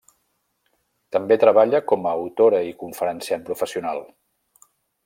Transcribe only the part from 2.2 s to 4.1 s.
autora i conferenciant professional.